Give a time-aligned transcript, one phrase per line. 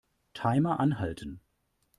[0.33, 1.41] Timer anhalten.